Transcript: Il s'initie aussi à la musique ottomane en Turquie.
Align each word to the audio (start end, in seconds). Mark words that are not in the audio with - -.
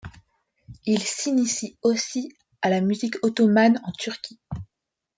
Il 0.87 1.03
s'initie 1.03 1.77
aussi 1.83 2.35
à 2.63 2.71
la 2.71 2.81
musique 2.81 3.23
ottomane 3.23 3.79
en 3.85 3.91
Turquie. 3.91 4.39